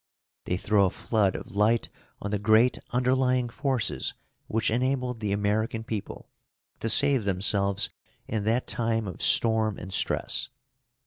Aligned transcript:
They 0.45 0.57
throw 0.57 0.85
a 0.87 0.89
flood 0.89 1.35
of 1.35 1.51
light 1.51 1.89
on 2.23 2.31
the 2.31 2.39
great 2.39 2.79
underlying 2.89 3.49
forces 3.49 4.15
which 4.47 4.71
enabled 4.71 5.19
the 5.19 5.31
American 5.31 5.83
people 5.83 6.31
to 6.79 6.89
save 6.89 7.23
themselves 7.23 7.91
in 8.27 8.43
that 8.45 8.65
time 8.65 9.07
of 9.07 9.21
storm 9.21 9.77
and 9.77 9.93
stress. 9.93 10.49